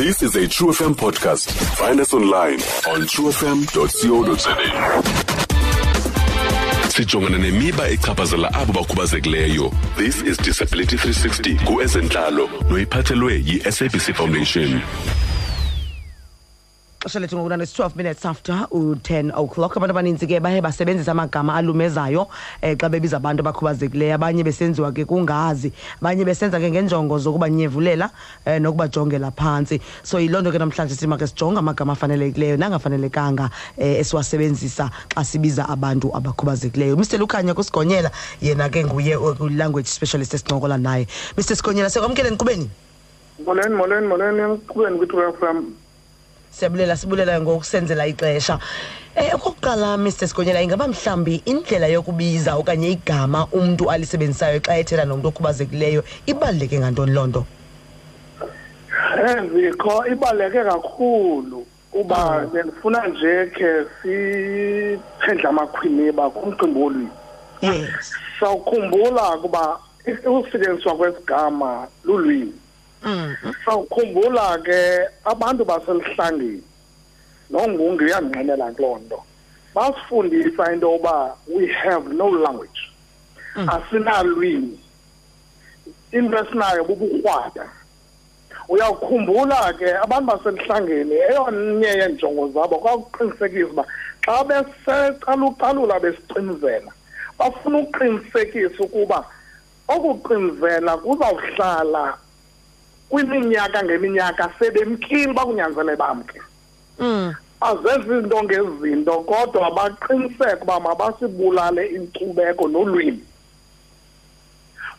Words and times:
This 0.00 0.22
is 0.22 0.34
a 0.34 0.48
True 0.48 0.68
FM 0.72 0.94
podcast. 0.94 1.50
Find 1.76 2.00
us 2.00 2.14
online 2.14 2.54
on 2.88 3.02
truefm.co.za. 3.12 4.56
Sijongana 6.90 7.38
nemiba 7.38 7.88
echaphazela 7.88 8.54
abo 8.54 8.72
bakhubazekileyo. 8.72 9.70
This 9.96 10.22
is 10.22 10.36
Disability 10.38 10.96
360 10.96 11.64
kuezentlalo 11.64 12.48
noyiphathelwe 12.70 13.34
yi-SABC 13.46 14.14
Foundation. 14.14 14.80
Lethu 17.04 17.36
ngokunani 17.36 17.64
12 17.64 17.96
minutes 17.96 18.24
after 18.26 18.66
u-10 18.70 19.32
o'clock. 19.34 19.76
Abantu 19.76 19.92
abaninzi 19.92 20.26
ke 20.26 20.40
baye 20.40 20.60
basebenzisa 20.60 21.12
amagama 21.12 21.54
alumezayo 21.54 22.28
um 22.62 22.76
xa 22.76 22.88
bebiza 22.88 23.16
abantu 23.16 23.40
abakhubazekileyo. 23.40 24.14
Abanye 24.14 24.44
besenziwa 24.44 24.92
ke 24.92 25.04
kungazi 25.06 25.72
abanye 26.00 26.24
besenza 26.24 26.60
ke 26.60 26.70
ngenjongo 26.70 27.18
zokubanyevulela 27.18 28.10
um 28.46 28.62
nokubajongela 28.62 29.32
phantsi. 29.32 29.80
So 30.02 30.18
yiloo 30.18 30.42
nto 30.42 30.52
ke 30.52 30.58
namhlanje 30.58 30.94
sima 30.94 31.16
ke 31.16 31.26
sijonge 31.26 31.58
amagama 31.58 31.92
afanelekileyo 31.92 32.56
nangafanelekanga 32.56 33.48
um 33.78 33.84
esiwasebenzisa 33.84 34.90
xa 35.08 35.24
sibiza 35.24 35.68
abantu 35.68 36.12
abakhubazekileyo. 36.14 36.96
Mr 36.96 37.18
lukhanya 37.18 37.54
kusigonyela 37.54 38.10
yena 38.42 38.68
ke 38.68 38.84
nguye 38.84 39.16
kwi-language 39.16 39.88
specialist 39.88 40.34
esincokola 40.34 40.76
naye. 40.76 41.06
Mr 41.36 41.56
sigonyela 41.56 41.90
sekwamkele 41.90 42.30
nkqubeni 42.30 42.68
molweni 43.46 43.74
molweni 43.74 44.06
molweni 44.06 44.40
emqhubeni 44.40 44.98
kwi-true 44.98 45.32
fm 45.32 45.64
siyabulela 46.50 46.96
sibulela 46.96 47.40
ngokusenzela 47.40 48.06
ixesha. 48.06 48.58
Um 49.16 49.26
okokuqala 49.34 49.96
mr 49.96 50.28
sigonyela 50.28 50.62
ingaba 50.62 50.88
mhlawumbi 50.88 51.42
indlela 51.44 51.86
yokubiza 51.86 52.56
okanye 52.56 52.90
igama 52.90 53.46
umntu 53.52 53.90
alisebenzisayo 53.90 54.60
xa 54.60 54.78
ethetha 54.78 55.04
nomntu 55.04 55.28
okhubazekileyo 55.28 56.04
ibaluleke 56.26 56.78
ngantoni 56.78 57.12
loo 57.12 57.26
nto? 57.26 57.42
Ezikho 59.18 60.06
ibaluleke 60.12 60.64
kakhulu 60.64 61.66
kuba 61.92 62.46
bendifuna 62.52 63.08
nje 63.08 63.46
khe 63.46 63.70
siphendle 64.02 65.48
amakhwiniba 65.48 66.30
kumcimbi 66.30 66.80
wolwimi. 66.80 67.10
Yes. 67.62 68.14
Sawukhumbula 68.40 69.36
ukuba 69.36 69.78
ukusetyenziswa 70.26 70.96
kwesigama 70.96 71.86
lulwimi. 72.04 72.52
Mm. 73.04 73.36
sawukhumbula 73.64 74.58
ke 74.58 75.08
abantu 75.24 75.64
baselihlangeni. 75.64 76.62
Nongungu 77.50 78.04
uyandinqenela 78.04 78.72
kuloo 78.72 78.98
nto. 78.98 79.22
Basifundisa 79.74 80.72
into 80.72 80.86
yoba 80.86 81.36
we 81.48 81.66
have 81.66 82.06
no 82.12 82.28
language. 82.28 82.80
Asinalwimi. 83.56 84.78
Into 86.12 86.36
esinayo 86.36 86.84
bubukrwada 86.84 87.68
uyawukhumbula 88.70 89.72
ke 89.78 89.90
abantu 89.98 90.26
baselihlangeni 90.30 91.14
eyonye 91.14 91.86
yeenjongo 91.86 92.48
zabo 92.54 92.78
kwakuqinisekisa 92.78 93.70
uba 93.70 93.84
xa 94.24 94.44
besecalucalula 94.44 96.00
besicinzela 96.00 96.92
bafuna 97.38 97.78
ukuqinisekisa 97.78 98.78
ukuba 98.84 99.24
okuqinzela 99.88 100.96
kuzawuhlala 101.02 102.04
kwiminyaka 103.10 103.82
ngeminyaka 103.84 104.50
sebemkile 104.58 105.32
bakunyanzele 105.32 105.96
bamke. 105.96 106.40
Mm. 106.98 107.34
azenzi 107.60 108.12
izinto 108.12 108.42
ngezinto 108.44 109.12
kodwa 109.20 109.70
baqiniseke 109.70 110.62
uba 110.62 110.80
mabasibulale 110.80 111.86
inkcubeko 111.86 112.68
nolwimi. 112.68 113.24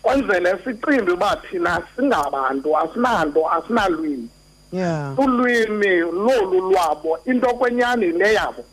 Kwenzele 0.02 0.58
siqimbe 0.64 1.12
uba 1.12 1.36
thina 1.36 1.82
singabantu 1.96 2.78
asinanto 2.78 3.50
asinalwimi. 3.52 4.30
Yeah. 4.72 5.20
Ulwimi 5.20 6.00
lolu 6.00 6.72
lwabo 6.72 7.20
into 7.26 7.48
kwenyani 7.48 8.12
le 8.12 8.34
yabo? 8.34 8.66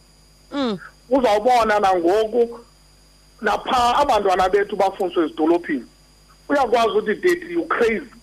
Mm. 0.52 0.78
uzawubona 1.11 1.80
nangoku 1.80 2.61
napha 3.41 3.96
abantwana 3.96 4.48
bethu 4.48 4.77
bafundiswe 4.77 5.24
ezidolophini. 5.24 5.86
Uyakwazi 6.48 6.89
ukuthi 6.89 7.14
date 7.14 7.52
you 7.52 7.64
crazy. 7.64 8.17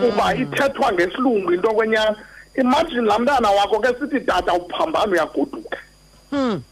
Kuba 0.00 0.34
ithethwa 0.34 0.92
ngesilungu 0.92 1.52
into 1.52 1.68
kwenyani 1.74 2.16
imagine 2.54 3.00
laa 3.00 3.18
mntana 3.18 3.50
wakho 3.50 3.80
ke 3.80 3.88
sithi 4.00 4.20
tata 4.20 4.52
uphambana 4.54 5.12
uyagoduka. 5.12 5.78
Mm. 6.32 6.62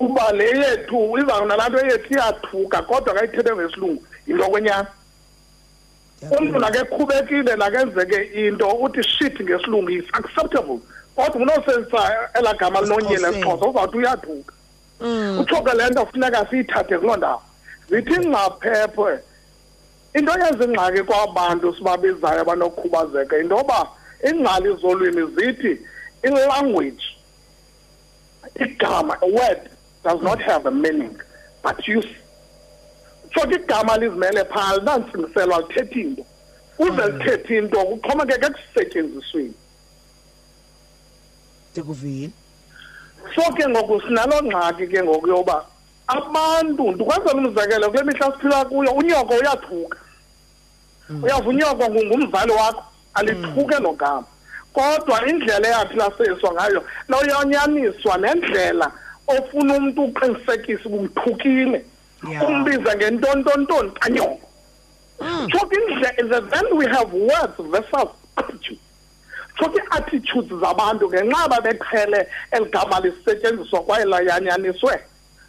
uba 0.00 0.32
le 0.32 0.44
yethu 0.44 1.18
izawuna 1.18 1.56
laa 1.56 1.68
nto 1.68 1.86
yethu 1.86 2.14
iyathuka 2.14 2.82
kodwa 2.82 3.14
kayithethe 3.14 3.56
ngesilungu 3.56 4.04
yinto 4.26 4.44
kwenyani 4.44 4.88
umntu 6.38 6.58
nakekhubekile 6.58 7.56
nakenzeke 7.56 8.46
into 8.46 8.68
uthi 8.68 9.02
shit 9.02 9.40
ngesilungu 9.40 9.90
is 9.90 10.04
acceptable. 10.12 10.78
Kodwa 11.16 11.42
unosebenzisa 11.42 12.28
elaa 12.34 12.54
gama 12.54 12.80
linonyela 12.80 13.28
esixhosa 13.28 13.66
uzawuthi 13.66 13.96
uyathuka. 13.96 14.54
Mm. 15.00 15.38
utsho 15.40 15.62
ke 15.62 15.76
le 15.76 15.88
nto 15.90 16.06
funeka 16.06 16.46
siyithathe 16.50 16.98
kuloo 16.98 17.16
ndawo. 17.16 17.42
Zithi 17.90 18.28
ngcaphephe. 18.28 19.18
Into 20.14 20.32
yenza 20.32 20.64
ingxaki 20.64 21.02
kwabantu 21.02 21.74
sibabizayo 21.76 22.40
abanokukhubazeka 22.40 23.38
into 23.38 23.56
yoba 23.56 23.88
iingcali 24.24 24.76
zolwimi 24.80 25.22
zithi 25.36 25.80
ilanguage 26.22 27.04
igama 28.54 29.16
a 29.22 29.26
word 29.26 29.70
does 30.04 30.22
not 30.22 30.40
have 30.40 30.66
a 30.66 30.70
meaning 30.70 31.16
but 31.62 31.88
use 31.88 32.08
so 33.34 33.46
ke 33.46 33.54
igama 33.54 33.96
lizimele 33.96 34.44
phaa 34.44 34.76
linantsingiselwa 34.76 35.60
lithetha 35.60 36.00
into. 36.00 36.24
Uze 36.78 37.06
lithethe 37.06 37.58
into 37.58 37.84
kuxhomekeke 37.84 38.46
ekusetyenzisweni. 38.46 39.54
Ndikuvile 41.72 42.30
so 43.34 43.52
ke 43.52 43.68
ngoku 43.68 44.00
sinaloo 44.00 44.42
ngxaki 44.42 44.86
ke 44.86 45.02
ngoku 45.02 45.28
yoba 45.28 45.66
abantu 46.16 46.90
ndikwenzela 46.92 47.34
umzekelo 47.34 47.90
kule 47.90 48.02
mihla 48.02 48.32
siphila 48.32 48.64
kuyo 48.64 48.90
unyoko 48.92 49.34
uyathuka. 49.34 49.98
Uyava 51.22 51.48
unyoko 51.48 51.84
ngu- 51.84 52.06
ngumzali 52.06 52.52
wakho 52.52 52.84
alithuke 53.14 53.78
logama 53.78 54.24
kodwa 54.72 55.26
indlela 55.28 55.68
eyaphilaseyiswa 55.68 56.52
ngayo 56.52 56.84
loyanyaniswa 57.08 58.18
nendlela 58.18 58.90
ofuna 59.26 59.74
umntu 59.74 60.04
uqinisekisa 60.04 60.84
uba 60.88 60.96
umthukile 60.96 61.84
Yeah. 62.30 62.48
umbiza 62.48 62.96
ngentontontoni 62.96 63.90
kanyoko. 63.90 64.48
So 65.52 65.66
ke 65.66 65.76
indle- 65.76 66.50
then 66.50 66.76
we 66.78 66.86
have 66.86 67.12
words 67.12 67.56
versus 67.58 68.08
attitude. 68.36 68.78
So 69.58 69.68
ke 69.68 69.80
attitudes 69.90 70.60
zabantu 70.60 71.08
ngenxa 71.10 71.48
babeqhele 71.48 72.26
eligama 72.52 73.00
lisetyenziswa 73.00 73.80
kwaye 73.82 74.04
layanyaniswe. 74.04 75.00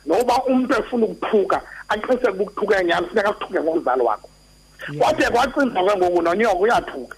Noba 0.06 0.44
umntu 0.44 0.74
efuna 0.80 1.06
ukuthuka 1.06 1.62
aqiniseke 1.90 2.30
uba 2.30 2.44
ukuthuka 2.44 2.84
nyani 2.84 3.08
funeka 3.08 3.30
akuthuke 3.30 3.60
ngomzali 3.62 4.02
wakho. 4.02 4.30
Kwade 5.00 5.30
kwacinzwa 5.30 5.84
ke 5.84 5.98
ngoku 5.98 6.22
nonyoko 6.22 6.58
uyathuka. 6.64 7.16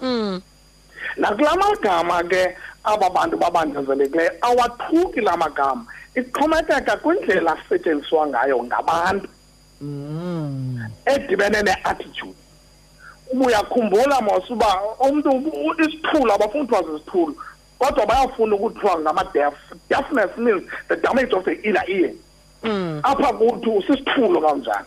Mm. 0.00 0.40
nakula 1.16 1.54
magama 1.56 2.22
ke 2.22 2.56
aba 2.84 3.10
bantu 3.10 3.36
babandezelekileyo 3.36 4.30
awathuki 4.40 5.20
la 5.20 5.36
magama. 5.36 5.84
Ixhomekeka 6.14 6.96
kwindlela 6.96 7.56
asetyenziswa 7.58 8.26
ngayo 8.26 8.62
ngabantu. 8.64 9.28
Mm. 9.80 10.78
edibene 11.06 11.62
ne-attitude. 11.62 12.34
Uba 13.32 13.46
uyakhumbula 13.46 14.20
mos 14.20 14.50
uba 14.50 14.66
umntu 15.00 15.30
u- 15.30 15.74
isithulo 15.82 16.34
abafuni 16.34 16.66
kuthiwa 16.66 16.82
zizithulo 16.82 17.34
kodwa 17.78 18.06
bayafuna 18.06 18.54
ukuthiwa 18.56 19.00
ngama-deaf. 19.00 19.54
Deafness 19.88 20.36
means 20.36 20.62
the 20.88 20.96
damage 20.96 21.32
of 21.34 21.44
the 21.44 21.52
inner 21.62 21.84
ear. 21.88 22.10
Apha 23.02 23.32
kuthi 23.32 23.68
usisithulo 23.70 24.40
kanjani? 24.40 24.86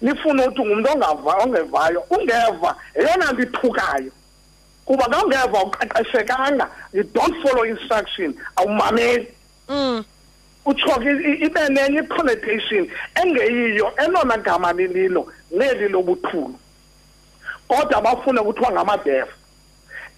Nifune 0.00 0.46
uthi 0.46 0.60
ngumntu 0.60 0.90
ongava 0.92 1.44
ongevayo 1.44 2.04
ungeva. 2.10 2.76
Yeyona 2.94 3.32
nto 3.32 3.42
ithukayo 3.42 4.12
kuba 4.84 5.04
ka 5.04 5.24
ungeva 5.24 5.62
uqeqeshekanga 5.64 6.68
you 6.92 7.04
don't 7.04 7.34
follow 7.42 7.64
instruction 7.64 8.34
awumameli. 8.56 9.28
Mm. 9.68 10.04
utsho 10.66 11.00
ke 11.00 11.10
ibe 11.46 11.68
nenye 11.68 12.00
i-connotation 12.00 12.88
engeyiyo 13.14 13.92
elona 13.96 14.36
gama 14.36 14.72
lililo 14.72 15.26
neli 15.50 15.88
lobuthulu. 15.88 16.54
Kodwa 17.68 18.00
bafune 18.00 18.40
kuthiwa 18.40 18.72
ngamadefa 18.72 19.36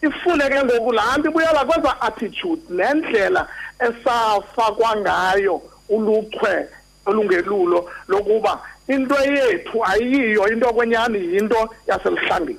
ifune 0.02 0.48
ke 0.48 0.64
ngoku 0.64 0.92
laa 0.92 1.16
nto 1.16 1.28
ibuyela 1.28 1.64
kweza 1.64 2.00
attitude 2.00 2.62
nendlela 2.70 3.48
esafakwa 3.80 4.96
ngayo 4.96 5.62
uluchwe 5.88 6.68
olungelulo 7.06 7.90
lokuba 8.08 8.60
into 8.88 9.14
yethu 9.14 9.84
ayiyo 9.84 10.48
into 10.48 10.72
kwenyani 10.72 11.18
yinto 11.34 11.68
yaselihlangeni 11.86 12.58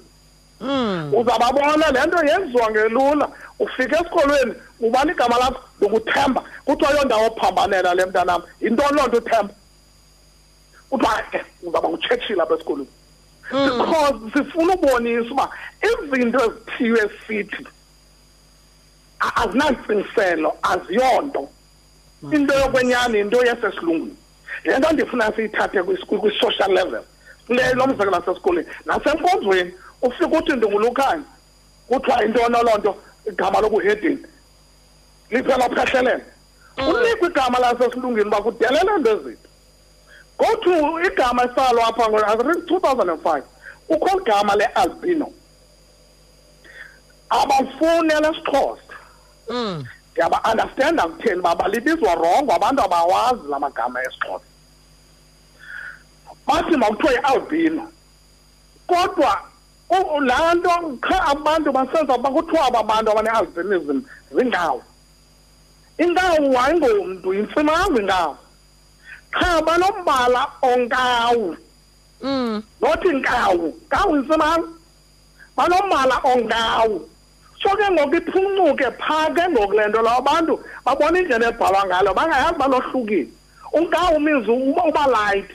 Mm. 0.61 1.13
uzababona 1.13 1.91
le 1.91 2.05
nto 2.07 2.25
yenziwa 2.25 2.71
ngelula 2.71 3.29
ufika 3.59 3.95
esikolweni 3.99 4.53
ubani 4.79 5.11
igama 5.11 5.37
lakho? 5.37 5.59
Ndinguthemba 5.77 6.43
kuthiwa 6.65 6.91
yo 6.91 7.03
ndawo 7.03 7.29
phambanela 7.35 7.93
le 7.93 8.05
mntanam 8.05 8.41
yintoni 8.61 8.95
loo 8.97 9.07
nto 9.07 9.17
uthemba. 9.17 9.53
Kuthiwa 10.89 11.21
ke 11.31 11.45
uzawuba 11.63 11.89
ngutshetsile 11.89 12.41
apha 12.41 12.55
esikolweni. 12.55 12.89
Because 13.51 14.31
sifuna 14.33 14.73
ubonisa 14.73 15.31
uba 15.31 15.49
izinto 15.83 16.39
ezithiywe 16.45 17.09
sithi 17.27 17.67
a- 19.19 19.35
azinantsingiselo 19.43 20.53
aziyonto. 20.63 21.49
Into 22.31 22.53
yokwenyani 22.53 23.19
into 23.19 23.45
yesesilungwini 23.45 24.15
le 24.63 24.77
nto 24.79 24.91
ndifuna 24.93 25.31
siyithathe 25.35 25.79
kwis- 25.81 26.05
kwi- 26.05 26.19
kwi-social 26.19 26.71
level. 26.73 27.01
Kule 27.47 27.73
lo 27.73 27.87
mzekelo 27.87 28.11
wasesikolweni. 28.11 28.67
Nasenkonzweni 28.85 29.73
ufike 30.01 30.37
uthi 30.37 30.51
ndingulukhanya 30.53 31.23
kuthiwa 31.87 32.23
intoni 32.25 32.57
loo 32.63 32.77
nto? 32.77 32.95
Igama 33.25 33.61
lobuhedini 33.61 34.25
liphela 35.29 35.69
phehlelele 35.69 36.23
unikwa 36.77 37.29
igama 37.29 37.59
lasesilungwini 37.59 38.27
uba 38.27 38.41
kudelele 38.41 38.91
nto 38.99 39.11
ezitho 39.11 39.49
go 40.37 40.55
to 40.63 41.01
igama 41.03 41.43
esalwa 41.43 41.87
apha 41.87 42.03
ngo- 42.09 42.25
I 42.25 42.35
think 42.37 42.65
2005 42.65 43.43
kukho 43.87 44.21
igama 44.21 44.55
le-albino. 44.55 45.31
Abafuni 47.29 48.13
elesixhosa 48.13 48.81
Mm. 49.49 49.85
Ndiyaba-understanda 50.15 51.03
kutheni 51.07 51.39
uba 51.39 51.55
balibizwa 51.55 52.15
rongo 52.15 52.53
abantu 52.53 52.81
abawazi 52.83 53.47
la 53.49 53.59
magama 53.59 53.99
esixhosa. 54.03 54.45
Bathi 56.47 56.77
makuthiwa 56.77 57.11
yi-albino 57.13 57.83
kodwa 58.87 59.41
u- 59.89 60.19
laa 60.21 60.53
nto 60.53 60.69
qha 61.01 61.17
abantu 61.25 61.71
basenza 61.71 62.15
uba 62.15 62.29
kuthiwa 62.29 62.65
aba 62.67 62.83
bantu 62.83 63.11
abane-albinism 63.11 64.01
zingawo 64.35 64.81
inkawu 65.97 66.59
ayingomntu 66.59 67.33
yintsimanga 67.33 67.99
inkawu 68.01 68.35
qha 69.31 69.61
banombala 69.61 70.41
onkawu. 70.61 71.57
Mm. 72.21 72.63
nothi 72.81 73.07
nkawu 73.09 73.71
kawu 73.89 74.15
yintsimanga 74.15 74.67
banombala 75.57 76.15
onkawu. 76.23 77.09
So 77.65 77.75
ke 77.75 77.91
ngoku 77.91 78.15
iphucuke 78.15 78.91
phaa 78.99 79.29
ke 79.33 79.49
ngoku 79.49 79.73
le 79.73 79.87
nto 79.87 80.01
lawo 80.01 80.17
abantu 80.17 80.53
babona 80.85 81.19
indlela 81.19 81.47
ebhalwa 81.47 81.85
ngalo 81.85 82.13
bangayazi 82.13 82.57
balohlukile 82.59 83.27
unkawu 83.73 84.19
means 84.19 84.47
uba 84.47 85.07
light 85.07 85.49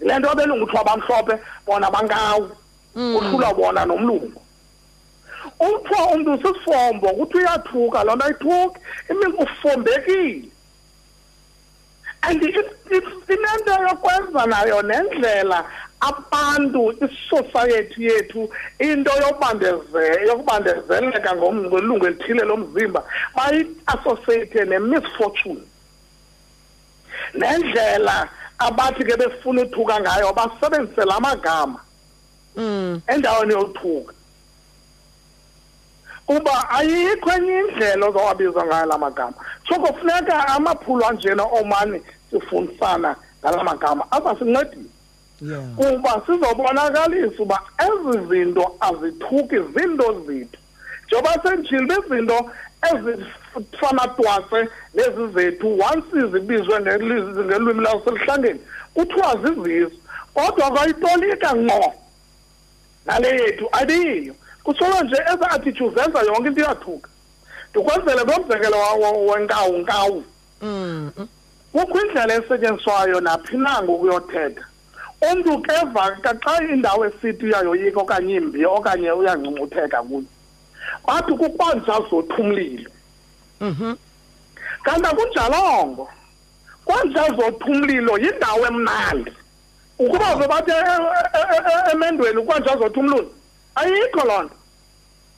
le 0.00 0.18
nto 0.18 0.30
abelungu 0.30 0.66
kuthiwa 0.66 0.84
bamhlophe 0.84 1.34
bona 1.66 1.90
bankawu 1.90 2.50
kuhlula 2.94 3.54
bona 3.54 3.84
nomlungu 3.84 4.42
uthiwa 5.60 6.08
umntu 6.12 6.36
sisifombo 6.36 7.08
kuthi 7.08 7.36
uyathuka 7.38 8.04
loo 8.04 8.16
nto 8.16 8.24
ayithuki 8.24 8.78
imini 9.10 9.34
ufombekile 9.44 10.48
and 12.22 12.42
inento 12.42 13.72
yokwenza 13.88 14.46
nayo 14.46 14.82
nendlela 14.82 15.64
abantu 16.00 16.92
isociety 17.04 18.04
yethu 18.04 18.48
into 18.78 19.10
yobandeze 19.22 20.04
yokubandezeleka 20.28 21.30
ngom- 21.36 21.66
ngelungu 21.66 22.06
elithile 22.06 22.44
lomzimba 22.44 23.02
bayi-associate 23.36 24.64
ne-misfortune 24.64 25.62
nendlela 27.34 28.28
abathi 28.58 29.04
ke 29.04 29.16
befuna 29.16 29.62
uthuka 29.62 30.00
ngayo 30.00 30.32
basebenzise 30.32 31.04
la 31.04 31.20
magama 31.20 31.80
Mm. 32.56 33.00
endaweni 33.06 33.52
yothuka 33.54 34.14
kuba 36.26 36.70
ayikho 36.70 37.30
enye 37.32 37.58
indlela 37.60 38.06
ozawabiza 38.06 38.64
ngayo 38.66 38.86
la 38.86 38.98
magama 38.98 39.34
so 39.68 39.74
kufuneka 39.74 40.48
amaphulo 40.48 41.06
anjena 41.08 41.42
omane 41.42 42.02
sifundisana 42.30 43.16
ngala 43.42 43.64
magama 43.64 44.04
azasincedile 44.12 44.84
Yeah. 44.84 44.93
Kuba 45.76 46.22
sizobonakalisa 46.26 47.42
uba 47.42 47.60
ezi 47.78 48.26
zinto 48.28 48.76
azithuki 48.80 49.56
zinto 49.74 50.22
zethu. 50.26 50.58
Njengoba 51.06 51.42
senditshile 51.42 51.86
bezinto 51.86 52.50
ezifana 52.90 54.08
twase 54.16 54.68
lezi 54.94 55.26
zethu 55.34 55.78
once 55.80 56.26
zibizwe 56.32 56.78
ngeliz- 56.80 57.44
ngelwimi 57.44 57.84
laselihlangeni 57.84 58.60
kuthiwa 58.94 59.36
zizizo. 59.44 59.90
Kodwa 60.34 60.70
kwayitolika 60.70 61.54
ngqo 61.56 61.94
nale 63.06 63.28
yethu 63.28 63.68
ayiyo. 63.72 64.34
Kusolo 64.64 65.00
nje 65.02 65.16
eza 65.34 65.50
attitude 65.50 66.02
zenza 66.02 66.18
yonke 66.22 66.48
into 66.48 66.60
iyathuka. 66.60 67.08
Ndikwenzele 67.70 68.22
ngomzekelo 68.24 68.78
wa- 68.78 68.94
wa- 68.94 69.34
wenkawu 69.34 69.78
nkawu 69.78 70.24
Mm. 70.62 71.10
mm. 71.18 71.28
kukho 71.72 72.00
indlela 72.00 72.34
esetyenziswayo 72.34 73.20
naphi 73.20 73.56
na 73.56 73.82
ngokuyothetha. 73.82 74.64
Umntu 75.22 75.58
keva 75.62 76.16
xa 76.22 76.62
indawo 76.72 77.06
esithi 77.06 77.44
uyayoyika 77.46 78.00
okanye 78.00 78.34
imbi 78.34 78.66
okanye 78.66 79.10
uyangcungcutheka 79.12 80.02
kuyo 80.02 80.24
bathi 81.06 81.32
kukwanja 81.32 81.94
zothumlilo 82.10 82.90
Mhm. 83.60 83.94
kanti 84.82 85.06
akunjalongo 85.08 86.08
kwanja 86.84 87.22
zothumlilo 87.36 88.18
yindawo 88.18 88.66
emnandi. 88.66 89.32
Ukuba 89.98 90.36
zobathi 90.36 90.70
e- 90.70 90.74
e- 90.74 91.62
e- 91.70 91.92
emendweni 91.92 92.42
kwanja 92.42 92.76
zothumlilo 92.76 93.30
ayikho 93.74 94.26
loo 94.26 94.42
nto. 94.42 94.54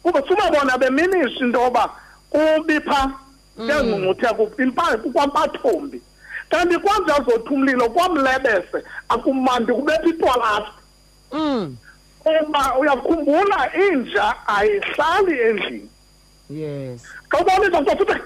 Kuba 0.02 0.23
sumabona 0.28 0.78
beminisha 0.78 1.44
into 1.44 1.61
yoba 1.61 1.90
kubi 2.31 2.81
pha 2.81 3.11
kuyangcungcutheka 3.56 4.62
impaa 4.62 4.96
kwampathombi 4.96 6.02
kanti 6.51 6.79
kwanja 6.79 7.15
zothi 7.25 7.49
umlilo 7.55 7.89
kwamlebese 7.91 8.79
akumandi 9.09 9.73
kubetha 9.73 10.07
itwalata 10.09 10.73
Mm. 11.33 11.77
kuba 12.19 12.75
uyakhumbula 12.79 13.71
inja 13.75 14.35
ayihlali 14.47 15.41
endlini. 15.41 15.91
Yes. 16.51 17.03
xa 17.31 17.39
ubonisa 17.41 17.81
mntu 17.81 17.97
futhi 17.97 18.21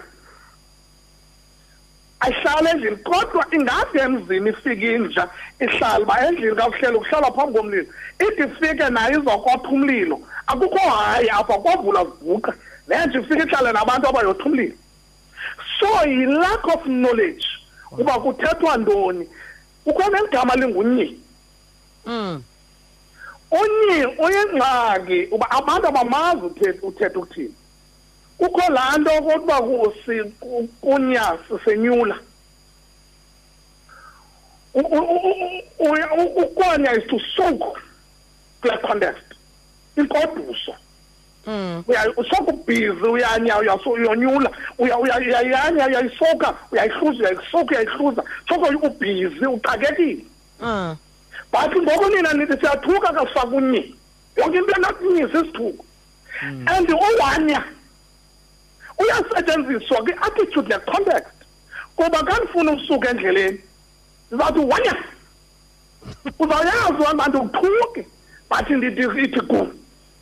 ayihlali 2.21 2.69
endlini 2.71 2.97
kodwa 2.97 3.47
ingade 3.53 3.99
emzini 4.01 4.51
ifike 4.51 4.95
inja 4.95 5.29
ihlala 5.61 6.01
uba 6.01 6.27
endlini 6.27 6.57
kakuhleli 6.57 6.99
kuhlala 6.99 7.31
phambi 7.33 7.59
komlilo. 7.59 7.87
Ithi 8.19 8.43
ifike 8.43 8.91
nayo 8.91 9.21
izokotha 9.21 9.69
umlilo 9.69 10.21
akukho 10.47 10.79
hayi 10.91 11.31
apha 11.31 11.59
kwavula 11.59 12.05
zivuka 12.05 12.55
nenje 12.89 13.19
ifike 13.19 13.43
ihlale 13.43 13.73
nabantu 13.73 14.09
abayotha 14.09 14.45
umlilo 14.45 14.75
so 15.81 16.07
yi-lack 16.09 16.67
of 16.69 16.83
knowledge. 16.85 17.47
Uba 17.99 18.19
kuthethwa 18.21 18.77
ntoni 18.77 19.29
kukho 19.85 20.11
neligama 20.11 20.55
lingunyi 20.57 21.21
Mm. 22.07 22.43
unyi 23.51 24.07
uyingxaki 24.25 25.29
uba 25.31 25.51
abantu 25.51 25.87
abamazi 25.89 26.41
uthetha 26.47 26.87
uthetha 26.87 27.19
ukuthini 27.19 27.55
kukho 28.39 28.73
laa 28.73 28.99
nto 28.99 29.11
kokuba 29.23 29.61
kunya 30.81 31.39
sisenyula 31.49 32.19
U- 34.75 34.81
u- 34.81 35.11
u- 35.15 35.63
u- 35.79 35.91
uya- 35.93 36.13
u- 36.15 36.43
ukonya 36.43 36.93
is 36.97 37.07
to 37.11 37.19
soak 37.37 37.79
kule 38.61 38.79
context 38.79 39.25
inkoduso 39.97 40.75
Mm. 41.51 41.83
uya- 41.89 42.13
usoka 42.17 42.53
ubhizi 42.53 43.03
uyanya 43.15 43.59
uyaso- 43.59 43.91
uyonyula 43.91 44.51
uya- 44.79 44.99
uya- 44.99 45.19
uyayanya 45.19 45.87
uyayisoka 45.87 46.55
uyayihluza 46.73 47.19
uyayisoka 47.23 47.71
uyayihluza. 47.75 48.23
Soko 48.49 48.67
ubhizi 48.87 49.47
uxakekile 49.47 50.25
Mm. 50.63 50.97
but 51.53 51.73
ngoku 51.83 52.07
nina 52.11 52.33
nithi 52.33 52.57
siyathuka 52.61 53.13
kasifaka 53.13 53.57
unyi 53.57 53.95
yonke 54.37 54.59
into 54.59 54.73
enakunyisa 54.77 55.39
isithuko 55.41 55.85
and 56.67 56.91
uwanya 56.91 57.63
uyasetyenziswa 58.99 59.97
kwi-attitude 60.05 60.69
ne-context 60.69 61.35
kuba 61.97 62.23
kandifuna 62.23 62.73
usuka 62.73 63.11
endleleni 63.11 63.61
ndizawuthi 64.31 64.59
wanya 64.73 64.95
uzawuyazi 66.39 67.05
abantu 67.11 67.39
uthuke 67.41 68.07
but 68.51 68.71
ndithi 68.71 69.23
ithi 69.25 69.41
kum 69.41 69.69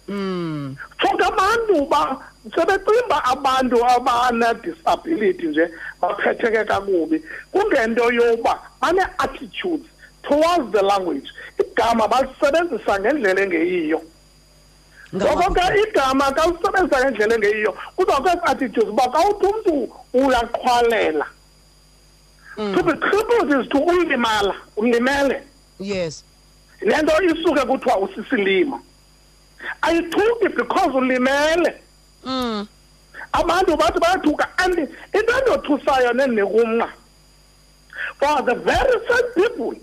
Mm. 0.09 0.77
so 1.01 1.09
abantu 1.09 1.87
ba 1.87 2.17
sebecimba 2.55 3.25
abantu 3.25 3.77
abane-disability 3.85 5.47
nje 5.47 5.71
baphetheke 6.01 6.65
kakubi. 6.65 7.23
Kungento 7.53 8.13
yoba 8.13 8.59
bane-attitudes 8.81 9.87
towards 10.23 10.73
the 10.73 10.83
language. 10.83 11.29
Igama 11.59 12.09
balisebenzisa 12.09 13.01
ngendlela 13.01 13.41
engeyiyo. 13.41 14.03
Ngoko 15.15 15.55
ke 15.55 15.63
igama 15.83 16.33
xa 16.33 16.47
ulisebenzisa 16.47 17.01
ngendlela 17.01 17.35
engeyiyo 17.35 17.73
kuzawukho 17.97 18.29
ezi 18.29 18.41
attitudes 18.45 18.89
uba 18.89 19.13
xa 19.13 19.29
uthi 19.29 19.47
umntu 19.47 19.75
uyaqhwalela. 20.15 21.27
To 22.57 22.83
be 22.83 22.93
crippled 22.93 23.61
is 23.61 23.69
to 23.69 23.79
ulimala 23.79 24.55
ulimele. 24.77 25.43
Yes. 25.79 26.25
le 26.81 27.03
nto 27.03 27.23
isuke 27.23 27.61
kuthiwa 27.61 27.99
usisilima. 27.99 28.81
Ayithuki 29.83 30.49
because 30.57 30.95
ulimele. 30.95 31.75
Mm. 32.25 32.67
abantu 33.33 33.77
bathi 33.77 33.99
bayathuka 34.01 34.47
and 34.59 34.79
into 34.79 35.33
endothusayo 35.33 36.13
nendikumnqa 36.13 36.89
for 38.19 38.43
the 38.43 38.55
very 38.55 38.99
same 39.09 39.33
people 39.35 39.75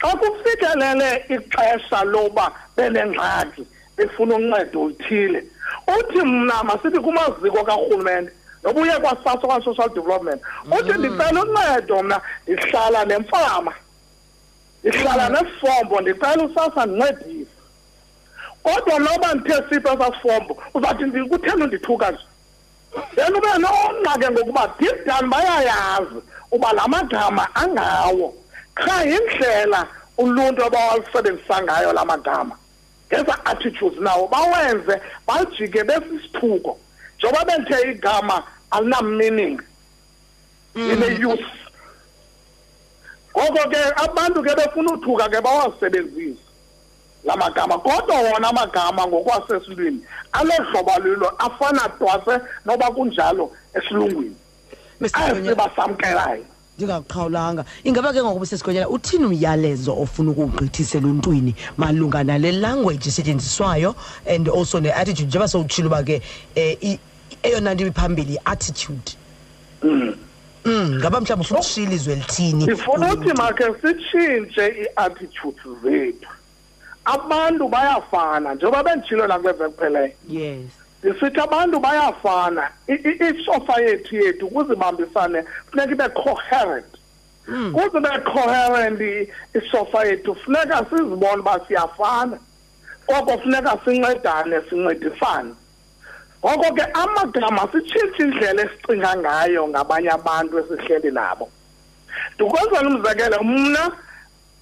xa 0.00 0.16
kufikelele 0.16 1.24
ixesha 1.28 2.04
loba 2.04 2.52
benengxaki 2.76 3.66
befuna 3.96 4.34
uncedo 4.34 4.80
oluthile 4.82 5.44
uthi 5.98 6.20
mna 6.22 6.62
masithi 6.62 7.00
kumaziko 7.00 7.64
karhulumente 7.64 8.32
noba 8.64 8.80
uye 8.80 9.00
kwasaso 9.00 9.46
kwa-social 9.46 9.88
development 9.94 10.42
uthi 10.66 10.98
ndicela 10.98 11.42
uncedo 11.42 12.02
mna 12.02 12.20
ndihlala 12.48 13.04
nemfama 13.04 13.74
ndihlala 14.84 15.28
nesifombo 15.28 16.00
ndicela 16.00 16.44
usasa 16.44 16.86
ndincedise. 16.86 17.33
Kodwa 18.64 18.98
noba 18.98 19.34
ndithe 19.34 19.62
sipho 19.68 19.92
esasifombo 19.92 20.52
uzawuthi 20.74 21.04
ndi- 21.04 21.28
kutheni 21.28 21.62
undithuka 21.62 22.10
nje? 22.10 22.24
Then 23.14 23.34
ube 23.36 23.48
nongxake 23.58 24.30
ngokuba 24.30 24.74
deep 24.78 25.06
down 25.06 25.30
bayayazi 25.30 26.18
uba 26.52 26.72
la 26.72 26.88
magama 26.88 27.48
angawo. 27.54 28.34
Qha 28.74 29.02
yindlela 29.04 29.86
uluntu 30.18 30.64
abawalisebenzisa 30.64 31.62
ngayo 31.62 31.92
la 31.92 32.04
magama. 32.04 32.56
Ngeza 33.12 33.44
attitudes 33.46 33.98
nawo 34.00 34.28
bawenze 34.28 35.00
balijike 35.26 35.84
besisithuko 35.84 36.78
njengoba 37.18 37.44
benthe 37.44 37.90
igama 37.90 38.42
alinam-meaning 38.70 39.60
ine-use 40.74 41.44
ngoko 43.36 43.68
ke 43.70 43.78
abantu 43.96 44.42
ke 44.42 44.54
befuna 44.54 44.92
uthuka 44.92 45.28
ke 45.28 45.40
bawasebenzise. 45.40 46.43
La 47.24 47.36
magama 47.36 47.78
kodwa 47.78 48.16
wona 48.16 48.48
amagama 48.48 49.06
ngokwasesintwini 49.06 50.00
alodlobo 50.32 50.92
lilo 51.04 51.28
afana 51.38 51.88
twase 51.88 52.44
noba 52.66 52.90
kunjalo 52.90 53.50
esilungwini. 53.74 54.36
Ayesibasamkelayo 55.12 56.44
ndingaqhawulanga. 56.78 57.64
Ingaba 57.84 58.12
ke 58.12 58.22
ngoku 58.22 58.46
sesigonyela 58.46 58.88
uthini 58.88 59.24
umyalezo 59.24 59.94
ofuna 59.94 60.30
ukuwugqithisa 60.30 60.98
eluntwini 60.98 61.54
malunga 61.76 62.24
nale 62.24 62.52
language 62.52 63.06
isetyenziswayo 63.08 63.94
and 64.26 64.48
also 64.48 64.80
ne-attitude? 64.80 65.28
Njengoba 65.28 65.48
sowutshile 65.48 65.86
uba 65.86 66.02
ke 66.02 66.22
um 66.56 66.98
eyona 67.42 67.74
nto 67.74 67.86
iphambili 67.86 68.32
yi-attitude. 68.34 69.16
Mm, 69.82 70.98
ngaba 70.98 71.20
mhlawumbi 71.20 71.44
ufuna 71.44 71.60
ushila 71.60 71.92
izwe 71.92 72.14
lithini 72.14 72.64
ndifuna 72.64 73.12
uthi 73.12 73.32
makhe 73.32 73.64
sitshintshe 73.82 74.66
ii-attitudes 74.68 75.82
zethu. 75.82 76.28
Abantu 77.04 77.68
bayafana 77.68 78.54
njengoba 78.54 78.82
benditshilo 78.82 79.26
nakweve 79.26 79.68
kupheleyo 79.68 80.12
yes. 80.28 80.60
Ndisithi 81.04 81.40
abantu 81.40 81.80
bayafana. 81.80 82.70
I- 82.88 82.92
i- 82.94 83.18
isociety 83.34 84.16
yethu 84.16 84.46
ukuze 84.46 84.72
ibambisane 84.72 85.44
funeka 85.70 85.92
ibe 85.92 86.08
coherent. 86.08 86.86
Ukuze 87.74 87.98
ibe 87.98 88.18
coherent 88.24 89.00
i- 89.00 89.28
isociety 89.58 90.34
funeka 90.44 90.84
sizibone 90.90 91.40
uba 91.40 91.60
siyafana. 91.68 92.38
Koko 93.06 93.38
funeka 93.38 93.78
sincedane 93.84 94.60
sincedisane. 94.70 95.52
Ngoko 96.44 96.74
ke 96.74 96.82
amagama 96.94 97.68
sitshintshe 97.72 98.22
indlela 98.22 98.62
esicinga 98.62 99.16
ngayo 99.16 99.68
ngabanye 99.68 100.10
abantu 100.10 100.58
esihleli 100.58 101.10
nabo. 101.10 101.48
Ndikwenzela 102.34 102.88
umzekelo 102.88 103.42
mna 103.42 103.90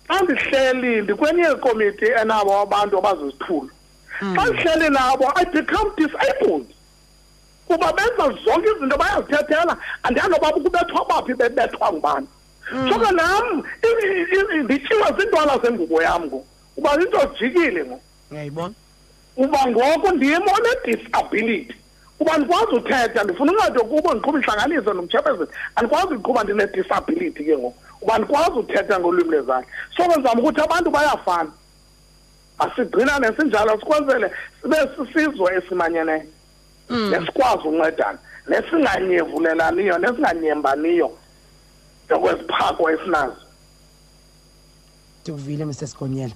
xa 0.09 0.21
ndihleli 0.23 1.03
ndikwenye 1.03 1.43
ikomiti 1.53 2.05
enabo 2.21 2.59
abantu 2.61 2.99
abazizithulo 2.99 3.69
xa 4.37 4.45
ndihleli 4.47 4.89
nabo 4.91 5.33
i 5.37 5.45
become 5.45 5.91
disabled. 5.97 6.67
Kuba 7.67 7.93
benza 7.93 8.25
zonke 8.45 8.69
izinto 8.77 8.97
bayazithethela 8.99 9.77
andiyazi 10.03 10.31
noba 10.31 10.53
kubethwa 10.53 11.05
baphi 11.09 11.35
bebethwa 11.35 11.93
ngubani. 11.93 12.27
So 12.89 12.99
ke 12.99 13.11
nam 13.13 13.63
i- 13.83 14.07
i- 14.07 14.57
i- 14.59 14.63
ndityiwe 14.63 15.07
ziintwala 15.19 15.59
zengubo 15.59 16.03
yam 16.03 16.23
ngoku. 16.25 16.47
Uba 16.77 16.95
into 16.95 17.19
jikile 17.39 17.85
ngoku. 17.85 18.03
Uyayibona? 18.31 18.75
Uba 19.37 19.67
ngoko 19.67 20.11
ndim 20.13 20.43
one-disability 20.43 21.75
uba 22.23 22.39
ndikwazi 22.39 22.73
uthetha 22.75 23.25
ndifuna 23.25 23.53
uncedo 23.53 23.85
kubo 23.85 24.15
ndiqhuba 24.15 24.39
intlanganiso 24.39 24.93
nomtshepezeli 24.93 25.51
andikwazi 25.77 26.15
uqhuba 26.15 26.45
ndine-disability 26.45 27.45
ke 27.45 27.59
ngoku. 27.59 27.79
Uba 28.03 28.19
ndikwazi 28.19 28.57
uthetha 28.59 29.01
ngolwimi 29.01 29.31
lwezandla. 29.31 29.71
So 29.97 30.05
kwenzama 30.05 30.41
ukuthi 30.41 30.61
abantu 30.61 30.91
bayafana. 30.91 31.51
Masigcinane 32.59 33.37
sinjalo 33.37 33.81
sikwenzele 33.81 34.31
sibe 34.63 34.77
sisizwe 34.97 35.55
esimanyeneyo 35.57 36.27
nesikwazi 37.11 37.69
uncedana 37.69 38.19
nesinganyevulelaniyo 38.49 39.99
nesinganyembaniyo 39.99 41.11
ngokweziphako 42.07 42.91
esinazo 42.91 43.43
ndikuvile 45.23 45.65
mr 45.65 45.87
sigonyela 45.87 46.35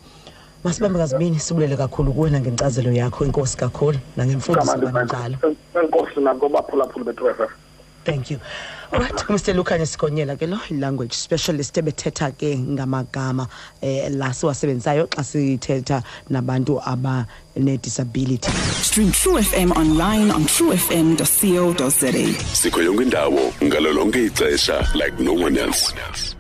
masibambe 0.65 0.99
kazibini 0.99 1.39
sibulele 1.39 1.77
kakhulu 1.77 2.13
kuwe 2.13 2.31
nangenkcazelo 2.31 2.93
yakho 2.93 3.25
inkosi 3.25 3.57
kakhulu 3.57 3.99
nangemfundiso 4.17 4.79
kanjalo 4.79 5.37
enkosi 5.83 6.21
nakobaphulaphuli 6.21 7.05
bethu 7.05 7.29
f 7.29 7.51
thank 8.05 8.31
you. 8.31 8.39
Alright 8.93 9.29
mr 9.29 9.55
lukhanye 9.55 9.87
sigonyela 9.87 10.37
ke 10.39 10.47
lo 10.47 10.59
language 10.71 11.13
specialist 11.13 11.77
ebethetha 11.77 12.31
ke 12.39 12.57
ngamagama 12.57 13.49
eh 13.83 14.09
la 14.11 14.31
siwasebenzisayo 14.35 15.09
xa 15.11 15.25
sithetha 15.25 16.03
nabantu 16.31 16.81
abane-disability. 16.81 18.51
Stream 18.83 19.11
True 19.11 19.43
FM 19.43 19.73
online 19.77 20.31
on 20.31 20.45
truefm.co.za. 20.47 22.13
sikho 22.55 22.83
yonke 22.83 23.03
indawo 23.03 23.53
ngalo 23.65 23.93
lonke 23.93 24.25
ixesha 24.27 24.87
like 24.95 25.19
no 25.19 25.33
one 25.33 25.59
else. 25.59 26.36